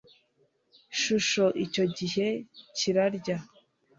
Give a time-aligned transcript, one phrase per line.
[0.99, 2.25] shusho icyo gihe
[2.77, 3.37] kirarya